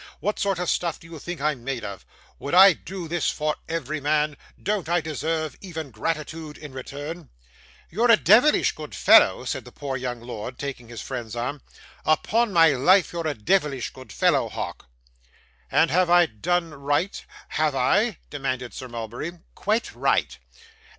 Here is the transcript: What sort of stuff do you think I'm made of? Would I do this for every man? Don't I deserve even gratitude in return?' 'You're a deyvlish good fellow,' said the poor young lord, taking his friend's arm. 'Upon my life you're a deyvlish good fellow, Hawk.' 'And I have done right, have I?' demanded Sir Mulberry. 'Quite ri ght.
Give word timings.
What 0.19 0.39
sort 0.39 0.57
of 0.57 0.67
stuff 0.67 0.99
do 0.99 1.05
you 1.11 1.19
think 1.19 1.39
I'm 1.41 1.63
made 1.63 1.83
of? 1.83 2.07
Would 2.39 2.55
I 2.55 2.73
do 2.73 3.07
this 3.07 3.29
for 3.29 3.55
every 3.69 3.99
man? 4.01 4.35
Don't 4.59 4.89
I 4.89 4.99
deserve 4.99 5.55
even 5.61 5.91
gratitude 5.91 6.57
in 6.57 6.71
return?' 6.73 7.29
'You're 7.91 8.09
a 8.09 8.17
deyvlish 8.17 8.73
good 8.73 8.95
fellow,' 8.95 9.45
said 9.45 9.63
the 9.63 9.71
poor 9.71 9.95
young 9.97 10.19
lord, 10.19 10.57
taking 10.57 10.87
his 10.89 11.03
friend's 11.03 11.35
arm. 11.35 11.61
'Upon 12.03 12.51
my 12.51 12.69
life 12.69 13.13
you're 13.13 13.27
a 13.27 13.35
deyvlish 13.35 13.93
good 13.93 14.11
fellow, 14.11 14.49
Hawk.' 14.49 14.89
'And 15.69 15.91
I 15.91 16.21
have 16.21 16.41
done 16.41 16.73
right, 16.73 17.23
have 17.49 17.75
I?' 17.75 18.17
demanded 18.31 18.73
Sir 18.73 18.87
Mulberry. 18.87 19.33
'Quite 19.53 19.93
ri 19.93 20.09
ght. 20.13 20.37